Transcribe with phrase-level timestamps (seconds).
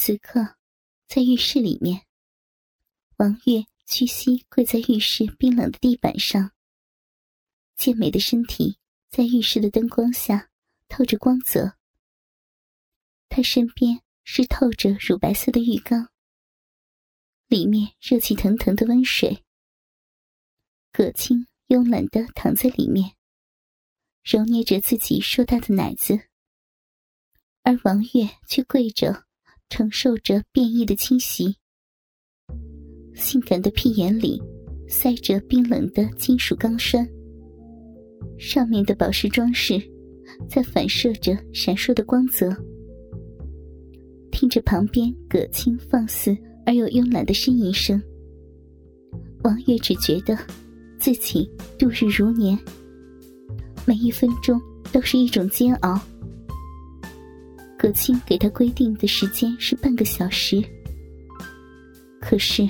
[0.00, 0.54] 此刻，
[1.08, 2.06] 在浴室里面，
[3.16, 6.52] 王月屈膝跪在浴室冰冷的地板上，
[7.74, 8.78] 健美的身体
[9.10, 10.50] 在浴室的灯光下
[10.86, 11.76] 透着光泽。
[13.28, 16.08] 她身边是透着乳白色的浴缸，
[17.48, 19.44] 里面热气腾腾的温水。
[20.92, 23.16] 葛青慵懒的躺在里面，
[24.22, 26.28] 揉捏着自己硕大的奶子，
[27.64, 29.26] 而王月却跪着，
[29.68, 31.56] 承受着变异的侵袭。
[33.14, 34.40] 性感的屁眼里
[34.88, 37.08] 塞着冰冷的金属钢栓，
[38.38, 39.80] 上面的宝石装饰
[40.48, 42.54] 在反射着闪烁的光泽。
[44.30, 48.00] 听着旁边葛青放肆而又慵懒的呻吟声，
[49.42, 50.38] 王月只觉得。
[51.00, 51.48] 自己
[51.78, 52.58] 度日如年，
[53.86, 54.60] 每一分钟
[54.92, 55.96] 都是一种煎熬。
[57.78, 60.60] 葛青给他规定的时间是半个小时，
[62.20, 62.68] 可是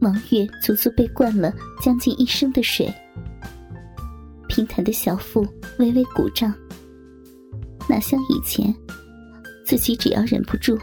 [0.00, 2.92] 王月足足被灌了将近一升的水，
[4.48, 5.46] 平坦的小腹
[5.78, 6.54] 微微鼓胀，
[7.88, 8.72] 哪像以前，
[9.64, 10.78] 自己只要忍不住，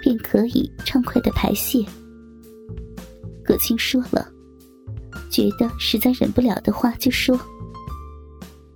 [0.00, 1.84] 便可以畅快的排泄。
[3.44, 4.28] 葛青说了。
[5.30, 7.38] 觉得实在忍不了的话就说。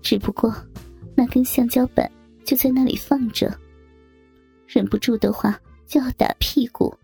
[0.01, 0.55] 只不过，
[1.17, 2.09] 那根橡胶板
[2.45, 3.53] 就在那里放着。
[4.73, 6.99] 忍不住的话就要打屁股，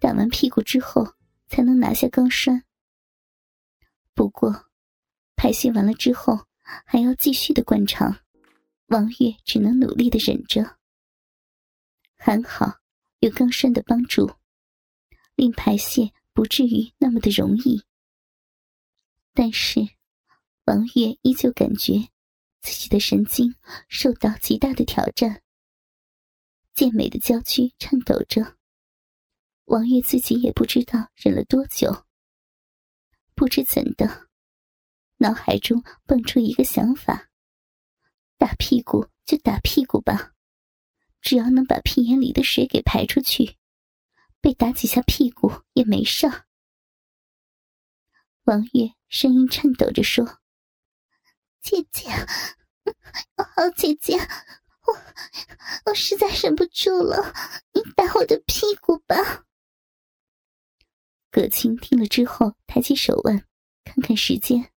[0.00, 1.06] 打完屁股之后
[1.46, 2.64] 才能拿下钢栓。
[4.14, 4.70] 不过，
[5.36, 8.20] 排泄完了之后还要继续的灌肠，
[8.86, 10.78] 王月只能努力的忍着。
[12.16, 12.78] 还好
[13.18, 14.32] 有钢栓的帮助，
[15.34, 17.82] 令排泄不至于那么的容易。
[19.34, 19.80] 但是，
[20.64, 22.08] 王月依旧感觉
[22.62, 23.54] 自己的神经
[23.88, 25.42] 受到极大的挑战，
[26.74, 28.56] 健美的娇躯颤抖着。
[29.64, 32.06] 王月自己也不知道忍了多久，
[33.34, 34.28] 不知怎的，
[35.18, 37.30] 脑海中蹦出一个想法：
[38.38, 40.32] 打屁股就打屁股吧，
[41.20, 43.56] 只要能把屁眼里的水给排出去，
[44.40, 46.26] 被打几下屁股也没事。
[48.44, 48.94] 王月。
[49.12, 50.40] 声音颤抖着说
[51.60, 52.08] ：“姐姐，
[53.36, 54.16] 好 姐姐，
[54.86, 54.92] 我
[55.86, 57.32] 我实在忍不住了，
[57.72, 59.44] 你打我的屁股吧。”
[61.30, 63.46] 葛青听了之后，抬起手腕，
[63.84, 64.70] 看看时间，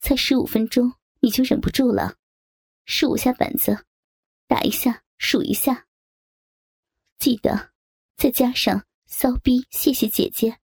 [0.00, 2.16] 才十五分钟，你就忍不住了？
[2.84, 3.86] 十五下板子，
[4.46, 5.86] 打一下，数一下，
[7.18, 7.72] 记得
[8.16, 10.58] 再加上骚逼，谢谢姐姐，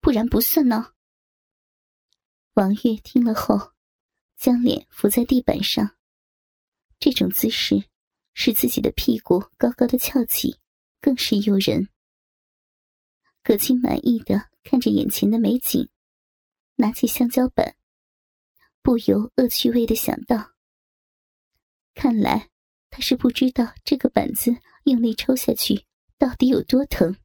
[0.00, 0.92] 不然不算呢。
[2.54, 3.72] 王月听了后，
[4.36, 5.96] 将脸伏在地板上。
[7.00, 7.82] 这种姿势
[8.34, 10.60] 使自己的屁股高高的翘起，
[11.00, 11.88] 更是诱人。
[13.42, 15.88] 葛青满意的看着眼前的美景，
[16.76, 17.74] 拿起香蕉板，
[18.82, 20.52] 不由恶趣味的想到：
[21.94, 22.50] 看来
[22.90, 25.86] 他是不知道这个板子用力抽下去
[26.18, 27.16] 到底有多疼。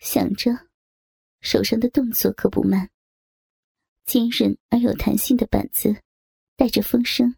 [0.00, 0.50] 想着，
[1.40, 2.90] 手上的动作可不慢。
[4.04, 6.02] 坚韧而有弹性的板子，
[6.56, 7.36] 带着风声，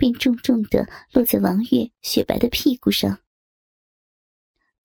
[0.00, 3.20] 便重重的落在王月雪白的屁股上。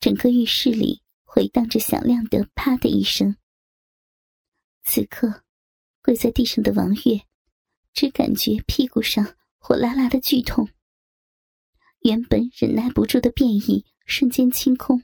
[0.02, 3.38] 整个浴室里回荡着响亮的“啪”的一声。
[4.84, 5.46] 此刻，
[6.02, 7.22] 跪在地上的王月，
[7.94, 10.68] 只感觉屁股上火辣辣的剧痛。
[12.00, 15.02] 原本忍耐不住的变异瞬间清空，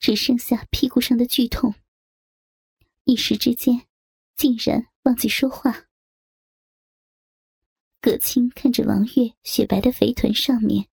[0.00, 1.72] 只剩下屁股上的剧痛。
[3.04, 3.86] 一时之间，
[4.34, 4.88] 竟然。
[5.04, 5.87] 忘记说话。
[8.00, 10.86] 葛青看着王月雪白的肥臀上面，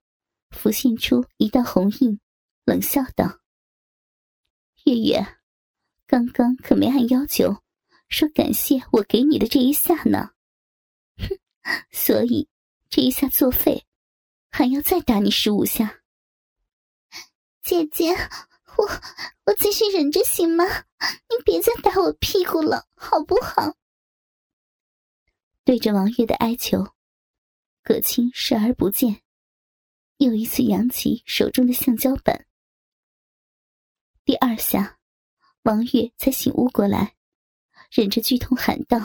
[0.50, 2.20] 浮现出一道红印，
[2.66, 3.42] 冷笑道
[4.86, 5.38] ：“月月，
[6.08, 7.62] 刚刚可没按要求
[8.10, 10.32] 说感谢我给你的这一下呢。
[11.18, 11.38] 哼，
[11.92, 12.48] 所以
[12.90, 13.86] 这一下作废，
[14.50, 16.02] 还要再打你十五下。
[17.62, 18.16] 姐姐，
[18.78, 18.86] 我
[19.46, 20.66] 我继续忍着行吗？
[21.30, 23.76] 你别再打我屁股了，好不好？”
[25.66, 26.94] 对着王月的哀求，
[27.82, 29.24] 葛青视而不见，
[30.18, 32.46] 又一次扬起手中的橡胶板。
[34.24, 35.00] 第二下，
[35.64, 37.16] 王月才醒悟过来，
[37.90, 39.00] 忍着剧痛喊道：“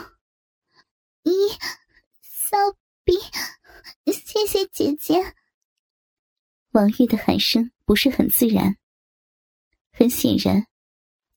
[1.25, 1.33] 一，
[2.21, 2.59] 骚
[3.05, 3.15] 逼，
[4.13, 5.35] 谢谢姐姐。”
[6.73, 8.77] 王月的喊声不是很自然，
[9.93, 10.67] 很显然，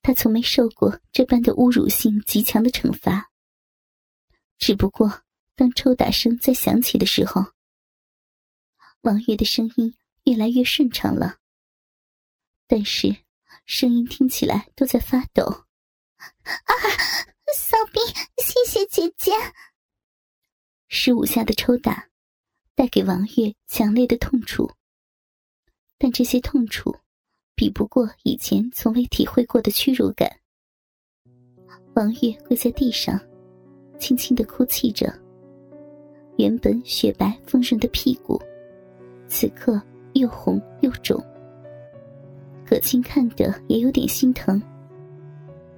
[0.02, 3.30] 他从没受过这般的侮辱性极强的惩罚。
[4.66, 5.24] 只不过，
[5.58, 7.48] 当抽打声在响起的时候，
[9.02, 9.94] 王月的声音
[10.24, 11.40] 越来越顺畅了。
[12.66, 13.14] 但是
[13.66, 15.44] 声音听起来都在发抖。
[16.16, 16.72] 啊，
[17.54, 18.02] 小兵，
[18.38, 19.34] 谢谢姐姐。
[20.88, 22.08] 十五下的抽打，
[22.74, 24.72] 带给王月强烈的痛楚。
[25.98, 26.98] 但这些痛楚，
[27.54, 30.40] 比不过以前从未体会过的屈辱感。
[31.96, 33.20] 王月跪在地上，
[34.04, 35.10] 轻轻的哭泣着。
[36.36, 38.38] 原本雪白丰润的屁股，
[39.28, 41.18] 此刻又红又肿。
[42.66, 44.62] 可卿看得也有点心疼，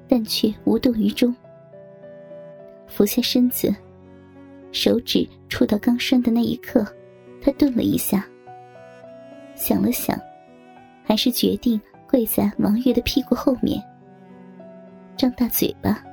[0.08, 1.36] 但却无动于衷。
[2.88, 3.72] 俯下身子，
[4.72, 6.84] 手指触到钢栓的那一刻，
[7.40, 8.28] 他顿了一下，
[9.54, 10.20] 想了想，
[11.04, 11.80] 还是决定
[12.10, 13.80] 跪在王月的屁股后面，
[15.16, 16.04] 张大嘴巴，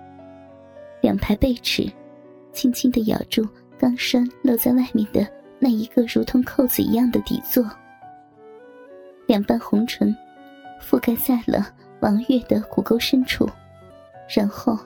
[1.00, 1.91] 两排背齿，
[2.52, 3.46] 轻轻的咬住
[3.78, 5.26] 钢栓露在外面的
[5.58, 7.64] 那一个如同扣子一样的底座，
[9.26, 10.14] 两瓣红唇。
[10.84, 13.49] 覆盖在了王月的骨沟深处，
[14.28, 14.76] 然后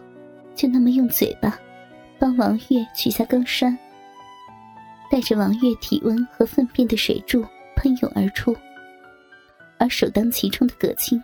[0.55, 1.59] 就那么用嘴巴
[2.19, 3.77] 帮王月取下钢栓，
[5.11, 7.43] 带着王月体温和粪便的水柱
[7.77, 8.55] 喷涌而出，
[9.79, 11.19] 而首当其冲的葛青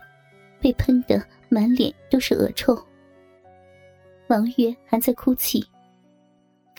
[0.59, 2.75] 被喷得满脸都是恶臭。
[4.29, 5.63] 王月还在哭泣，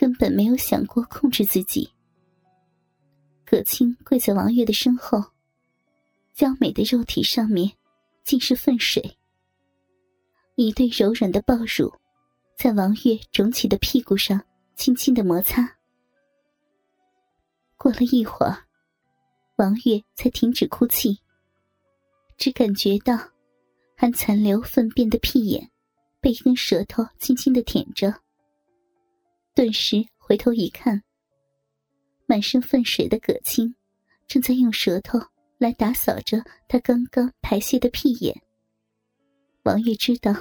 [0.04, 1.90] 根本没有想过控制自己。
[3.46, 5.24] 葛青跪在王月的身后，
[6.34, 7.72] 娇美的肉体上面。
[8.26, 9.18] 尽是粪水。
[10.56, 11.90] 一对柔软的抱乳，
[12.58, 14.42] 在王月肿起的屁股上
[14.76, 15.78] 轻轻的摩擦。
[17.78, 18.66] 过了一会儿，
[19.56, 21.18] 王月才停止哭泣，
[22.38, 23.18] 只感觉到
[23.96, 25.72] 还残留粪便的屁眼
[26.20, 28.14] 被一根舌头轻轻的舔着。
[29.54, 31.04] 顿时回头一看，
[32.26, 33.76] 满身粪水的葛青
[34.28, 35.20] 正在用舌头。
[35.60, 38.42] 来打扫着他刚刚排泄的屁眼。
[39.64, 40.34] 王月知道，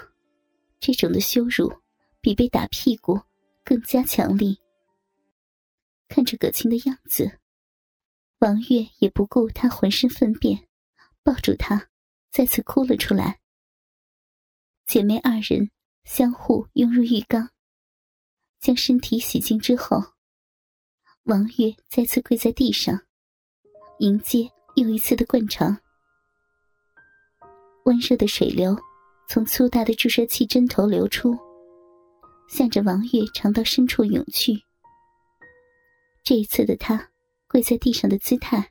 [0.81, 1.73] 这种的羞辱
[2.21, 3.21] 比被打屁股
[3.63, 4.59] 更加强力。
[6.09, 7.39] 看着葛青的样子，
[8.41, 10.67] 王月也不顾他浑身粪便，
[11.23, 11.89] 抱住他，
[12.33, 13.39] 再次哭了出来。
[14.87, 15.71] 姐妹二人
[16.03, 17.49] 相互拥入浴缸，
[18.63, 20.01] 将身体洗净之后，
[21.25, 22.99] 王月再次跪在地上，
[23.99, 24.49] 迎接。
[24.77, 25.77] 又一次的灌肠，
[27.85, 28.75] 温热的水流
[29.29, 31.37] 从粗大的注射器针头流出，
[32.49, 34.55] 向着王月肠道深处涌去。
[36.25, 37.07] 这一次的他
[37.47, 38.67] 跪在地上的姿态，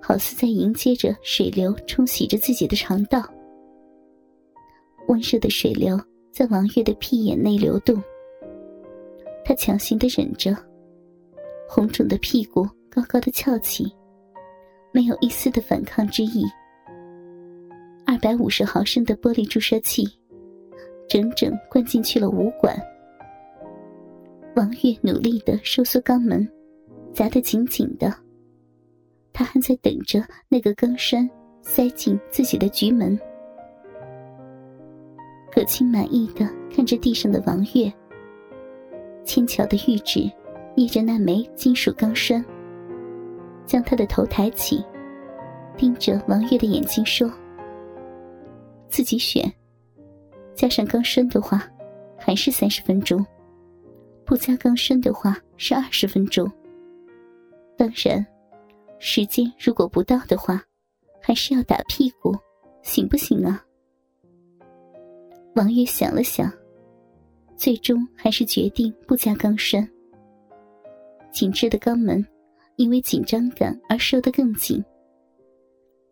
[0.00, 3.22] 好似在迎接着水流冲洗着自己的肠道。
[5.08, 6.00] 温热的水流
[6.32, 8.02] 在王月的屁眼内流动，
[9.50, 10.56] 他强行的忍着，
[11.68, 13.92] 红肿的屁股高高的翘起。
[14.92, 16.44] 没有一丝的反抗之意。
[18.06, 20.06] 二百五十毫升的玻璃注射器，
[21.08, 22.80] 整整灌进去了五管。
[24.54, 26.48] 王月努力的收缩肛门，
[27.12, 28.14] 夹得紧紧的。
[29.32, 31.28] 他还在等着那个钢栓
[31.60, 33.18] 塞进自己的局门。
[35.50, 37.92] 葛青满意的看着地上的王月，
[39.30, 40.28] 轻巧的玉指
[40.74, 42.44] 捏着那枚金属钢栓。
[43.64, 44.84] 将他的头抬起，
[45.76, 47.30] 盯着王月的眼睛说
[48.90, 49.48] ：“自己选，
[50.52, 51.62] 加上钢栓的话，
[52.18, 53.24] 还是三十分钟；
[54.24, 56.50] 不加钢栓的话是二十分钟。
[57.78, 58.26] 当然，
[58.98, 60.60] 时间如果不到的话，
[61.22, 62.36] 还是要打屁股，
[62.82, 63.64] 行不行啊？”
[65.54, 66.52] 王月想了想，
[67.60, 69.86] 最终还是决定不加钢栓。
[71.30, 72.26] 紧致的肛门。
[72.76, 74.82] 因为紧张感而收得更紧，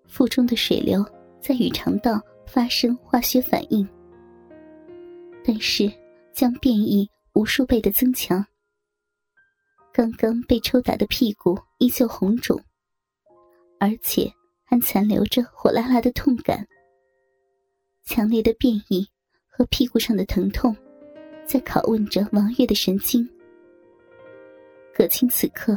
[0.07, 1.03] 腹中的水流
[1.41, 3.89] 在与肠道发生化学反应，
[5.43, 5.91] 但是
[6.35, 8.45] 将变异无数倍的增强。
[9.91, 12.61] 刚刚被抽打的屁股依旧红肿，
[13.81, 14.31] 而且
[14.67, 16.69] 还残留着火辣辣的痛感。
[18.05, 19.09] 强烈的变异
[19.47, 20.77] 和屁股上的疼痛，
[21.49, 23.29] 在拷问着王月的神经。
[24.95, 25.77] 葛青此刻。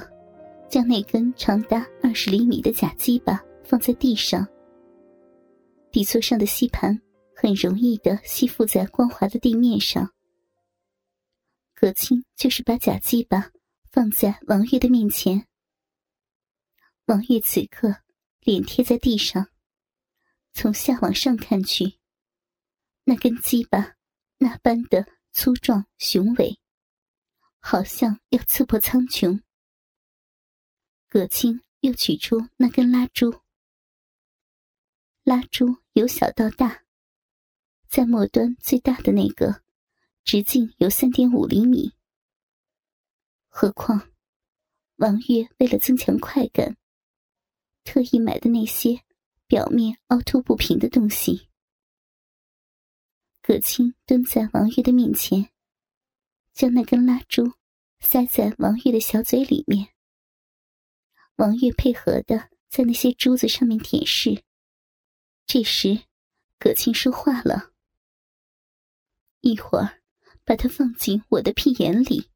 [0.69, 4.47] 将那根长达二十厘米的假鸡巴放在地上，
[5.91, 6.97] 底座上的吸盘
[7.35, 10.09] 很容易的吸附在光滑的地面上。
[11.75, 13.51] 葛青就是把假鸡巴
[13.91, 15.45] 放在王月的面前。
[17.07, 17.93] 王月此刻
[18.39, 19.47] 脸贴在地上，
[20.53, 21.97] 从下往上看去，
[23.03, 23.95] 那根鸡巴
[24.37, 26.59] 那般的粗壮雄伟，
[27.59, 29.41] 好像要刺破苍穹。
[31.07, 33.41] 葛青又取出那根蜡烛，
[35.23, 36.83] 蜡珠由小到大，
[37.87, 39.63] 在末端最大的那个，
[40.23, 41.93] 直径有三点五厘米。
[43.47, 44.11] 何况，
[44.97, 46.75] 王月为了增强快感，
[47.83, 49.01] 特意买的那些
[49.47, 51.47] 表面凹凸不平的东西。
[53.43, 55.49] 葛青蹲在王月的面前，
[56.53, 57.53] 将那根蜡烛
[57.99, 59.89] 塞在王月的小嘴里面。
[61.37, 64.43] 王月配合的在那些珠子上面舔舐。
[65.47, 66.03] 这时，
[66.59, 67.73] 葛青说话了
[69.41, 70.01] ：“一会儿，
[70.45, 72.29] 把它放进我的屁眼里。”